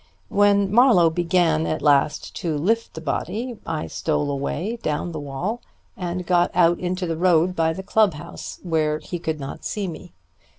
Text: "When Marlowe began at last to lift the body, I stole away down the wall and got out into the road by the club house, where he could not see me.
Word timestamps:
"When 0.29 0.71
Marlowe 0.73 1.11
began 1.11 1.67
at 1.67 1.83
last 1.83 2.35
to 2.37 2.57
lift 2.57 2.95
the 2.95 3.01
body, 3.01 3.59
I 3.67 3.85
stole 3.85 4.31
away 4.31 4.79
down 4.81 5.11
the 5.11 5.19
wall 5.19 5.61
and 5.95 6.25
got 6.25 6.49
out 6.55 6.79
into 6.79 7.05
the 7.05 7.15
road 7.15 7.55
by 7.55 7.73
the 7.73 7.83
club 7.83 8.15
house, 8.15 8.59
where 8.63 8.97
he 8.97 9.19
could 9.19 9.39
not 9.39 9.63
see 9.63 9.87
me. 9.87 10.11